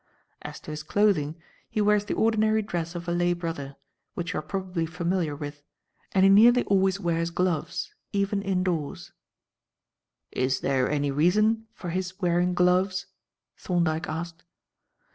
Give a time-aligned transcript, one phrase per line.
[0.41, 1.37] As to his clothing,
[1.69, 3.75] he wears the ordinary dress of a lay brother,
[4.15, 5.61] which you are probably familiar with,
[6.11, 9.11] and he nearly always wears gloves, even indoors."
[10.31, 13.05] "Is there any reason for his wearing gloves?"
[13.59, 14.43] Thorndyke asked.